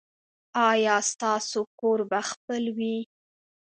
ایا 0.69 0.95
ستاسو 1.11 1.61
کور 1.79 1.99
به 2.09 2.21
خپل 2.29 2.63
وي؟ 2.77 2.97